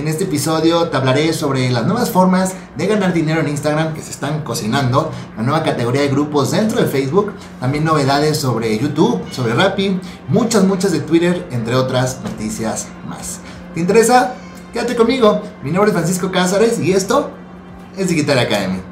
[0.00, 4.00] En este episodio te hablaré sobre las nuevas formas de ganar dinero en Instagram que
[4.00, 9.20] se están cocinando, la nueva categoría de grupos dentro de Facebook, también novedades sobre YouTube,
[9.30, 13.40] sobre Rappi, muchas, muchas de Twitter, entre otras noticias más.
[13.74, 14.36] ¿Te interesa?
[14.72, 15.42] Quédate conmigo.
[15.62, 17.32] Mi nombre es Francisco Cázares y esto
[17.98, 18.89] es Digital Academy.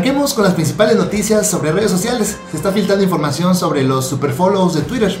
[0.00, 2.38] Arranquemos con las principales noticias sobre redes sociales.
[2.50, 5.14] Se está filtrando información sobre los superfollows de Twitter.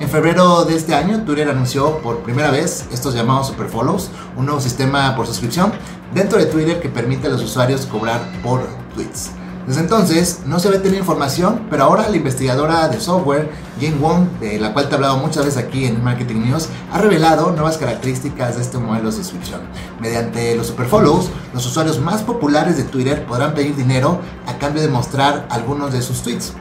[0.00, 4.08] En febrero de este año, Twitter anunció por primera vez estos llamados superfollows,
[4.38, 5.70] un nuevo sistema por suscripción
[6.14, 9.32] dentro de Twitter que permite a los usuarios cobrar por tweets.
[9.66, 13.48] Desde entonces no se había tenido información, pero ahora la investigadora de software,
[13.80, 16.98] Jane Wong, de la cual te he hablado muchas veces aquí en Marketing News, ha
[16.98, 19.60] revelado nuevas características de este modelo de suscripción.
[20.00, 24.88] Mediante los superfollows, los usuarios más populares de Twitter podrán pedir dinero a cambio de
[24.88, 26.54] mostrar algunos de sus tweets,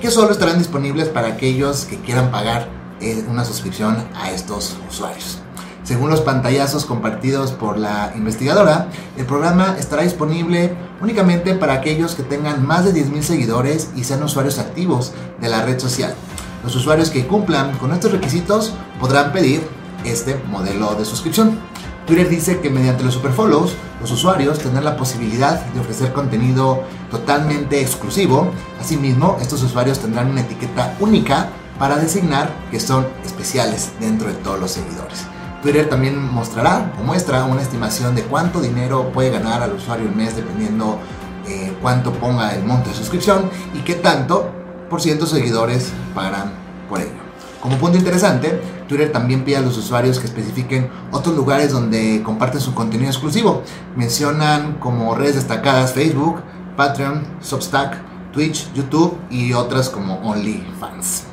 [0.00, 2.68] que solo estarán disponibles para aquellos que quieran pagar
[3.00, 5.38] eh, una suscripción a estos usuarios.
[5.90, 12.22] Según los pantallazos compartidos por la investigadora, el programa estará disponible únicamente para aquellos que
[12.22, 16.14] tengan más de 10.000 seguidores y sean usuarios activos de la red social.
[16.62, 19.66] Los usuarios que cumplan con estos requisitos podrán pedir
[20.04, 21.58] este modelo de suscripción.
[22.06, 27.80] Twitter dice que mediante los superfollows, los usuarios tendrán la posibilidad de ofrecer contenido totalmente
[27.80, 28.52] exclusivo.
[28.80, 31.48] Asimismo, estos usuarios tendrán una etiqueta única
[31.80, 35.26] para designar que son especiales dentro de todos los seguidores.
[35.62, 40.14] Twitter también mostrará o muestra una estimación de cuánto dinero puede ganar al usuario el
[40.14, 40.98] mes dependiendo
[41.46, 44.50] eh, cuánto ponga el monto de suscripción y qué tanto
[44.88, 46.52] por ciento seguidores pagarán
[46.88, 47.10] por ello.
[47.60, 52.60] Como punto interesante, Twitter también pide a los usuarios que especifiquen otros lugares donde comparten
[52.60, 53.62] su contenido exclusivo.
[53.96, 56.42] Mencionan como redes destacadas Facebook,
[56.76, 61.24] Patreon, Substack, Twitch, YouTube y otras como OnlyFans.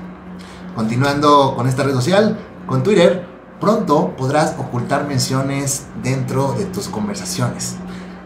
[0.76, 2.38] Continuando con esta red social,
[2.68, 3.27] con Twitter,
[3.60, 7.76] Pronto podrás ocultar menciones dentro de tus conversaciones.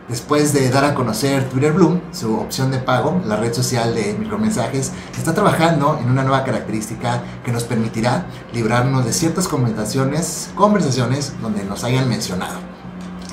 [0.10, 4.14] Después de dar a conocer Twitter Bloom, su opción de pago, la red social de
[4.20, 11.34] micromensajes, está trabajando en una nueva característica que nos permitirá librarnos de ciertas conversaciones, conversaciones
[11.42, 12.60] donde nos hayan mencionado.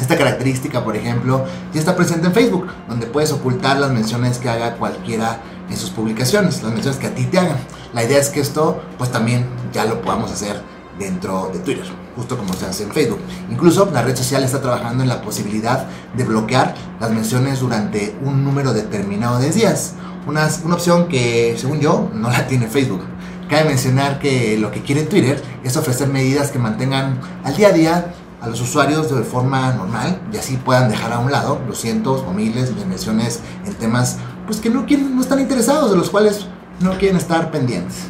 [0.01, 4.49] Esta característica, por ejemplo, ya está presente en Facebook, donde puedes ocultar las menciones que
[4.49, 7.59] haga cualquiera en sus publicaciones, las menciones que a ti te hagan.
[7.93, 11.85] La idea es que esto, pues también ya lo podamos hacer dentro de Twitter,
[12.17, 13.21] justo como se hace en Facebook.
[13.51, 15.87] Incluso la red social está trabajando en la posibilidad
[16.17, 19.95] de bloquear las menciones durante un número determinado de días.
[20.27, 23.03] Una, una opción que, según yo, no la tiene Facebook.
[23.49, 27.73] Cabe mencionar que lo que quiere Twitter es ofrecer medidas que mantengan al día a
[27.73, 31.79] día a los usuarios de forma normal y así puedan dejar a un lado los
[31.79, 35.97] cientos o miles de menciones en temas pues que no, quieren, no están interesados, de
[35.97, 36.47] los cuales
[36.81, 38.07] no quieren estar pendientes.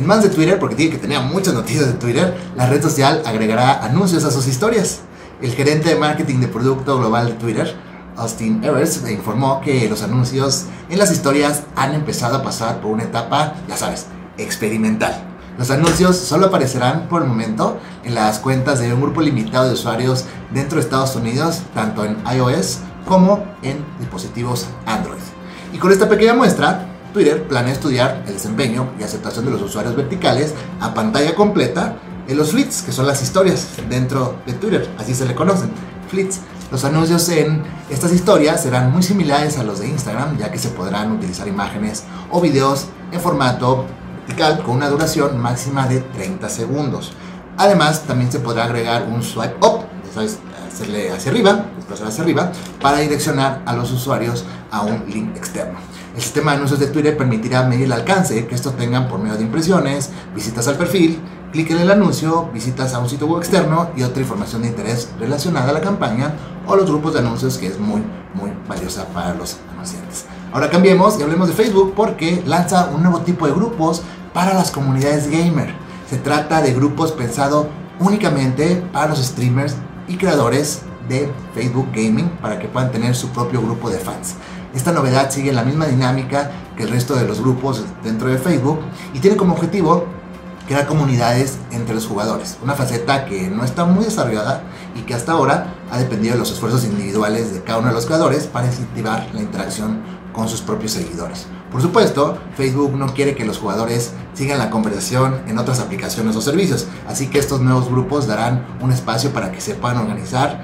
[0.00, 3.22] En más de Twitter, porque tiene que tener muchas noticias de Twitter, la red social
[3.26, 5.00] agregará anuncios a sus historias.
[5.42, 7.76] El gerente de marketing de producto global de Twitter,
[8.16, 13.02] Austin Evers, informó que los anuncios en las historias han empezado a pasar por una
[13.02, 14.06] etapa, ya sabes,
[14.38, 15.22] experimental.
[15.58, 19.74] Los anuncios solo aparecerán por el momento en las cuentas de un grupo limitado de
[19.74, 25.20] usuarios dentro de Estados Unidos, tanto en iOS como en dispositivos Android.
[25.74, 29.96] Y con esta pequeña muestra, Twitter planea estudiar el desempeño y aceptación de los usuarios
[29.96, 31.96] verticales a pantalla completa
[32.28, 35.70] en los fleets, que son las historias dentro de Twitter, así se le conocen,
[36.08, 36.40] fleets.
[36.70, 40.68] Los anuncios en estas historias serán muy similares a los de Instagram, ya que se
[40.68, 43.86] podrán utilizar imágenes o videos en formato
[44.20, 47.12] vertical con una duración máxima de 30 segundos.
[47.56, 49.80] Además, también se podrá agregar un swipe up,
[50.68, 55.78] hacerle hacia arriba, desplazar hacia arriba, para direccionar a los usuarios a un link externo.
[56.20, 59.38] El sistema de anuncios de Twitter permitirá medir el alcance que estos tengan por medio
[59.38, 61.18] de impresiones, visitas al perfil,
[61.50, 65.08] clic en el anuncio, visitas a un sitio web externo y otra información de interés
[65.18, 66.34] relacionada a la campaña
[66.66, 68.02] o los grupos de anuncios que es muy,
[68.34, 70.26] muy valiosa para los anunciantes.
[70.52, 74.02] Ahora cambiemos y hablemos de Facebook porque lanza un nuevo tipo de grupos
[74.34, 75.72] para las comunidades gamer.
[76.10, 77.66] Se trata de grupos pensados
[77.98, 79.74] únicamente para los streamers
[80.06, 84.36] y creadores de Facebook Gaming para que puedan tener su propio grupo de fans.
[84.74, 88.80] Esta novedad sigue la misma dinámica que el resto de los grupos dentro de Facebook
[89.12, 90.06] y tiene como objetivo
[90.68, 94.62] crear comunidades entre los jugadores, una faceta que no está muy desarrollada
[94.94, 98.06] y que hasta ahora ha dependido de los esfuerzos individuales de cada uno de los
[98.06, 100.02] creadores para incentivar la interacción
[100.32, 101.48] con sus propios seguidores.
[101.72, 106.40] Por supuesto, Facebook no quiere que los jugadores sigan la conversación en otras aplicaciones o
[106.40, 110.62] servicios, así que estos nuevos grupos darán un espacio para que se puedan organizar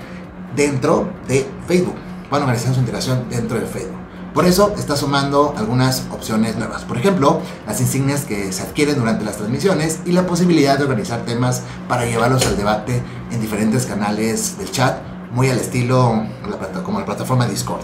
[0.54, 1.96] dentro de Facebook.
[2.28, 4.06] Puedan organizar su integración dentro de Facebook.
[4.36, 6.84] Por eso está sumando algunas opciones nuevas.
[6.84, 11.24] Por ejemplo, las insignias que se adquieren durante las transmisiones y la posibilidad de organizar
[11.24, 14.98] temas para llevarlos al debate en diferentes canales del chat,
[15.32, 16.22] muy al estilo
[16.84, 17.80] como la plataforma Discord.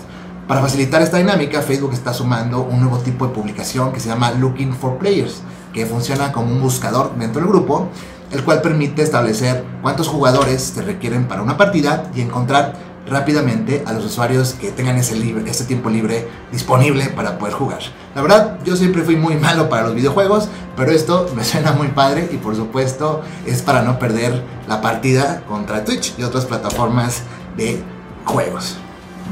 [0.46, 4.32] Para facilitar esta dinámica, Facebook está sumando un nuevo tipo de publicación que se llama
[4.32, 5.40] Looking for Players,
[5.72, 7.88] que funciona como un buscador dentro del grupo,
[8.30, 13.92] el cual permite establecer cuántos jugadores se requieren para una partida y encontrar rápidamente a
[13.92, 17.80] los usuarios que tengan ese, libre, ese tiempo libre disponible para poder jugar.
[18.14, 21.88] La verdad, yo siempre fui muy malo para los videojuegos, pero esto me suena muy
[21.88, 27.22] padre y por supuesto es para no perder la partida contra Twitch y otras plataformas
[27.56, 27.82] de
[28.24, 28.76] juegos.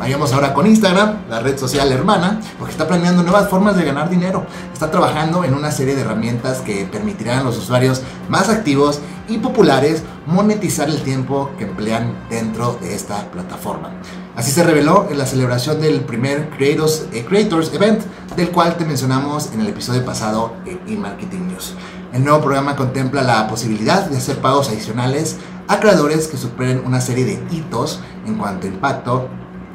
[0.01, 4.09] Vayamos ahora con Instagram, la red social hermana, porque está planeando nuevas formas de ganar
[4.09, 4.47] dinero.
[4.73, 8.01] Está trabajando en una serie de herramientas que permitirán a los usuarios
[8.31, 13.91] más activos y populares monetizar el tiempo que emplean dentro de esta plataforma.
[14.37, 18.01] Así se reveló en la celebración del primer Creators, eh, Creators Event,
[18.37, 21.75] del cual te mencionamos en el episodio pasado en Marketing News.
[22.15, 25.37] El nuevo programa contempla la posibilidad de hacer pagos adicionales
[25.69, 29.29] a creadores que superen una serie de hitos en cuanto a impacto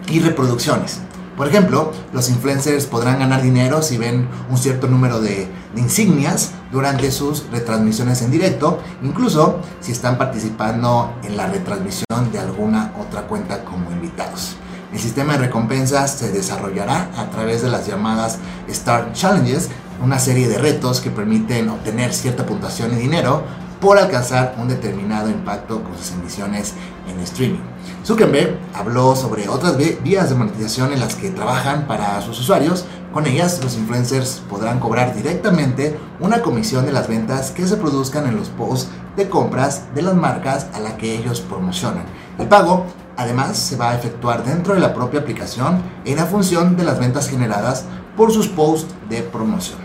[0.08, 1.00] y reproducciones.
[1.38, 7.12] Por ejemplo, los influencers podrán ganar dinero si ven un cierto número de, insignias durante
[7.12, 13.66] sus retransmisiones en directo, incluso si están participando en la retransmisión de alguna otra cuenta
[13.66, 14.56] como invitados.
[14.94, 18.38] El sistema de recompensas se desarrollará a través de las llamadas
[18.70, 19.70] Star Challenges,
[20.02, 23.44] una serie de retos que permiten obtener cierta puntuación y dinero
[23.86, 26.74] por alcanzar un determinado impacto con sus emisiones
[27.08, 27.60] en streaming.
[28.04, 32.86] Zuckerberg habló sobre otras vías de monetización en las que trabajan para sus usuarios.
[33.14, 38.26] Con ellas, los influencers podrán cobrar directamente una comisión de las ventas que se produzcan
[38.26, 42.06] en los posts de compras de las marcas a las que ellos promocionan.
[42.40, 46.76] El pago, además, se va a efectuar dentro de la propia aplicación en la función
[46.76, 47.86] de las ventas generadas
[48.18, 49.78] por sus posts de promoción.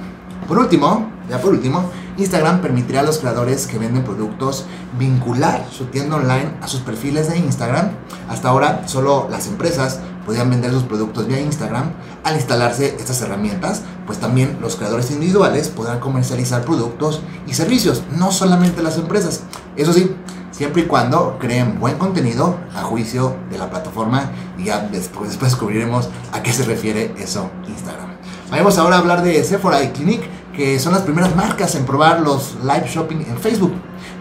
[0.49, 4.67] Por último, ya por último, Instagram permitirá a los creadores que venden productos
[4.99, 7.93] vincular su tienda online a sus perfiles de Instagram.
[8.29, 11.93] Hasta ahora solo las empresas podían vender sus productos vía Instagram.
[12.25, 18.32] Al instalarse estas herramientas, pues también los creadores individuales podrán comercializar productos y servicios, no
[18.32, 19.43] solamente las empresas.
[19.77, 20.15] Eso sí,
[20.50, 26.09] siempre y cuando creen buen contenido a juicio de la plataforma y ya después, descubriremos
[26.32, 28.11] a qué se refiere eso Instagram.
[28.50, 30.29] Vamos ahora a hablar de Sephora y Clinique
[30.60, 33.72] que son las primeras marcas en probar los live shopping en Facebook.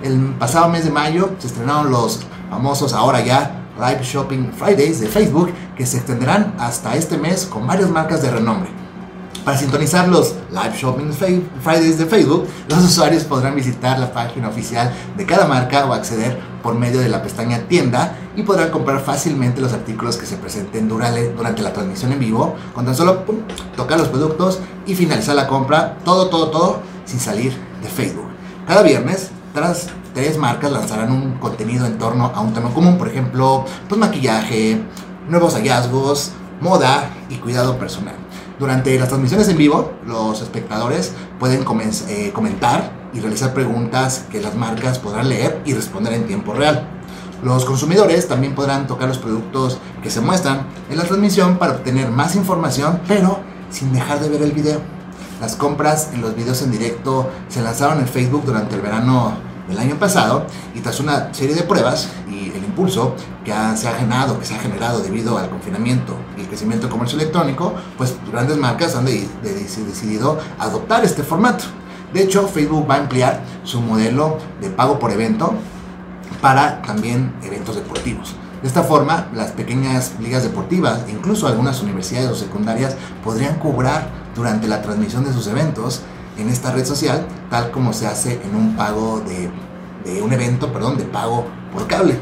[0.02, 5.10] El pasado mes de mayo se estrenaron los famosos ahora ya Live Shopping Fridays de
[5.10, 8.79] Facebook que se extenderán hasta este mes con varias marcas de renombre.
[9.44, 11.12] Para sintonizar los Live Shopping
[11.62, 16.38] Fridays de Facebook, los usuarios podrán visitar la página oficial de cada marca o acceder
[16.62, 20.88] por medio de la pestaña tienda y podrán comprar fácilmente los artículos que se presenten
[20.88, 23.24] durante la transmisión en vivo con tan solo
[23.76, 28.28] tocar los productos y finalizar la compra, todo, todo, todo sin salir de Facebook.
[28.68, 33.08] Cada viernes, tras tres marcas lanzarán un contenido en torno a un tema común, por
[33.08, 34.82] ejemplo, pues maquillaje,
[35.28, 36.32] nuevos hallazgos,
[36.62, 38.16] moda y cuidado personal.
[38.60, 41.62] Durante las transmisiones en vivo, los espectadores pueden
[42.10, 46.86] eh, comentar y realizar preguntas que las marcas podrán leer y responder en tiempo real.
[47.42, 52.10] Los consumidores también podrán tocar los productos que se muestran en la transmisión para obtener
[52.12, 53.40] más información, pero
[53.72, 54.82] sin dejar de ver el video.
[55.40, 59.38] Las compras en los videos en directo se lanzaron en Facebook durante el verano
[59.70, 63.94] del año pasado y tras una serie de pruebas y el impulso que se ha
[63.94, 68.16] generado, que se ha generado debido al confinamiento y el crecimiento del comercio electrónico, pues
[68.32, 71.66] grandes marcas han decidido adoptar este formato.
[72.14, 75.54] De hecho, Facebook va a ampliar su modelo de pago por evento
[76.42, 78.36] para también eventos deportivos.
[78.62, 84.68] De esta forma, las pequeñas ligas deportivas, incluso algunas universidades o secundarias, podrían cobrar durante
[84.68, 86.02] la transmisión de sus eventos
[86.38, 89.50] en esta red social, tal como se hace en un pago de,
[90.22, 92.20] un evento, perdón, de pago por cable.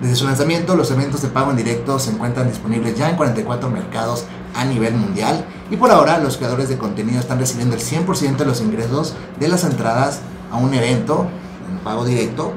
[0.00, 3.68] Desde su lanzamiento, los eventos de pago en directo se encuentran disponibles ya en 44
[3.70, 8.36] mercados a nivel mundial y por ahora los creadores de contenido están recibiendo el 100%
[8.36, 10.20] de los ingresos de las entradas
[10.50, 11.26] a un evento
[11.70, 12.52] en pago directo,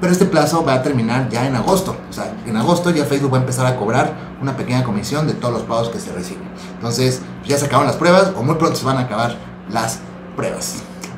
[0.00, 1.96] pero este plazo va a terminar ya en agosto.
[2.08, 5.34] O sea, en agosto ya Facebook va a empezar a cobrar una pequeña comisión de
[5.34, 6.44] todos los pagos que se reciben.
[6.74, 9.36] Entonces, ya se acaban las pruebas o muy pronto se van a acabar
[9.70, 10.00] las
[10.36, 10.76] pruebas.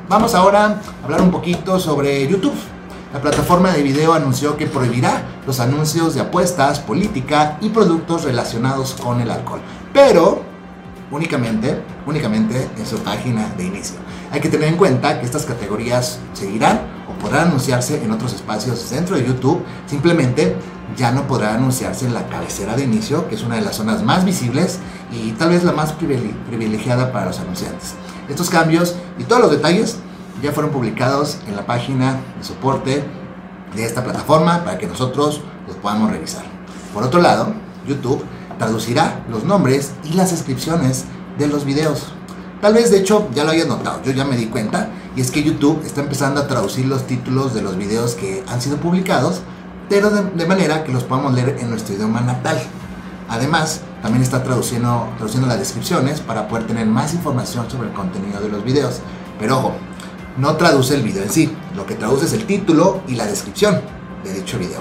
[0.09, 2.55] Vamos ahora a hablar un poquito sobre YouTube.
[3.17, 8.93] La plataforma de video anunció que prohibirá los anuncios de apuestas, política y productos relacionados
[8.93, 9.59] con el alcohol,
[9.91, 10.43] pero
[11.09, 13.95] únicamente, únicamente en su página de inicio.
[14.31, 16.79] Hay que tener en cuenta que estas categorías seguirán
[17.19, 20.55] podrán anunciarse en otros espacios dentro de YouTube, simplemente
[20.95, 24.03] ya no podrá anunciarse en la cabecera de inicio, que es una de las zonas
[24.03, 24.77] más visibles
[25.11, 27.95] y tal vez la más privilegiada para los anunciantes.
[28.29, 29.97] Estos cambios y todos los detalles
[30.41, 33.03] ya fueron publicados en la página de soporte
[33.75, 36.43] de esta plataforma para que nosotros los podamos revisar.
[36.93, 37.53] Por otro lado,
[37.87, 38.23] YouTube
[38.57, 41.05] traducirá los nombres y las descripciones
[41.37, 42.13] de los videos.
[42.61, 45.31] Tal vez de hecho ya lo hayas notado, yo ya me di cuenta, y es
[45.31, 49.41] que YouTube está empezando a traducir los títulos de los videos que han sido publicados,
[49.89, 52.59] pero de, manera que los podamos leer en nuestro idioma natal.
[53.29, 58.41] Además, también está traduciendo, traduciendo las descripciones para poder tener más información sobre el contenido
[58.41, 58.99] de los videos.
[59.39, 59.73] Pero ojo,
[60.37, 63.81] no traduce el video en sí, lo que traduce es el título y la descripción
[64.23, 64.79] de dicho video.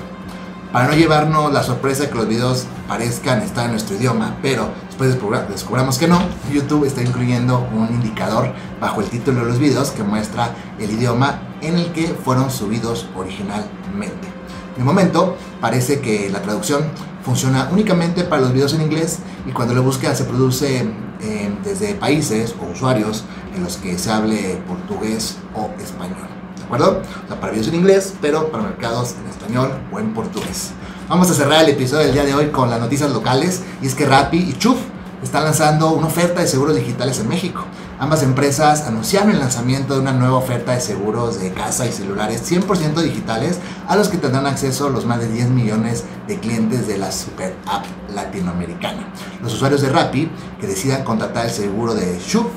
[0.73, 4.69] Para no llevarnos la sorpresa de que los videos parezcan estar en nuestro idioma, pero
[4.87, 5.17] después
[5.49, 6.21] descubramos que no,
[6.53, 11.41] YouTube está incluyendo un indicador bajo el título de los videos que muestra el idioma
[11.63, 14.29] en el que fueron subidos originalmente.
[14.77, 16.85] De momento, parece que la traducción
[17.25, 20.87] funciona únicamente para los videos en inglés y cuando la búsqueda se produce
[21.21, 26.29] eh, desde países o usuarios en los que se hable portugués o español.
[26.57, 27.03] ¿De acuerdo?
[27.25, 30.73] O sea, para videos en inglés, pero para mercados en español o en portugués.
[31.09, 33.95] Vamos a cerrar el episodio del día de hoy con las noticias locales y es
[33.95, 34.79] que Rappi y Chuf
[35.23, 37.65] están lanzando una oferta de seguros digitales en México.
[37.99, 42.43] Ambas empresas anunciaron el lanzamiento de una nueva oferta de seguros de casa y celulares
[42.51, 43.59] 100% digitales
[43.89, 47.55] a los que tendrán acceso los más de 10 millones de clientes de la super
[47.67, 49.09] app latinoamericana.
[49.43, 52.49] Los usuarios de Rappi que decidan contratar el seguro de Shuf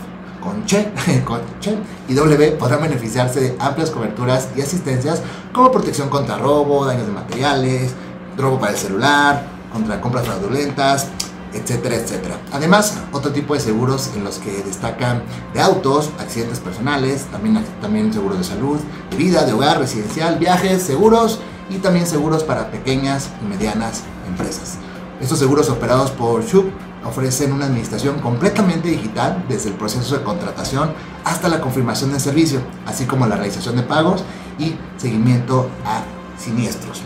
[0.43, 0.91] con Che,
[1.25, 1.77] con che
[2.07, 5.21] y W podrán beneficiarse de amplias coberturas y asistencias
[5.53, 7.91] como protección contra robo, daños de materiales,
[8.37, 11.07] robo para el celular, contra compras fraudulentas,
[11.53, 12.39] etcétera, etcétera.
[12.51, 18.13] Además, otro tipo de seguros en los que destacan de autos, accidentes personales, también, también
[18.13, 18.79] seguros de salud,
[19.09, 24.77] de vida, de hogar, residencial, viajes, seguros y también seguros para pequeñas y medianas empresas.
[25.21, 26.71] Estos seguros operados por Shub
[27.05, 30.91] ofrecen una administración completamente digital desde el proceso de contratación
[31.23, 34.23] hasta la confirmación del servicio, así como la realización de pagos
[34.57, 36.03] y seguimiento a
[36.41, 37.01] siniestros.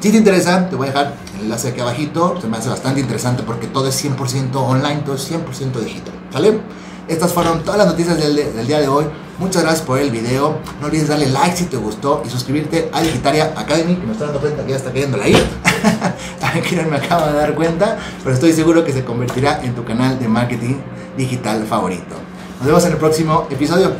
[0.00, 2.38] Si te interesa, te voy a dejar el enlace aquí abajito.
[2.40, 6.14] Se me hace bastante interesante porque todo es 100% online, todo es 100% digital.
[6.30, 6.60] ¿Sale?
[7.08, 9.04] Estas fueron todas las noticias del, día de hoy.
[9.38, 10.58] Muchas gracias por el video.
[10.80, 14.26] No olvides darle like si te gustó y suscribirte a Digitaria Academy, que me está
[14.26, 15.36] dando cuenta que ya está cayendo la I.
[16.68, 19.84] que no me acabo de dar cuenta, pero estoy seguro que se convertirá en tu
[19.84, 20.76] canal de marketing
[21.16, 22.16] digital favorito.
[22.58, 23.92] Nos vemos en el próximo episodio.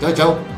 [0.00, 0.57] Chao, chao.